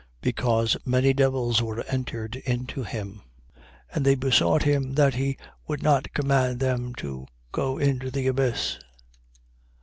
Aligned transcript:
Because 0.21 0.77
many 0.83 1.13
devils 1.13 1.61
were 1.61 1.83
entered 1.83 2.35
into 2.37 2.81
him. 2.81 3.21
8:31. 3.91 3.95
And 3.95 4.05
they 4.07 4.15
besought 4.15 4.63
him 4.63 4.93
that 4.95 5.13
he 5.13 5.37
would 5.67 5.83
not 5.83 6.11
command 6.11 6.59
them 6.59 6.95
to 6.95 7.27
go 7.51 7.77
into 7.77 8.09
the 8.09 8.25
abyss. 8.25 8.79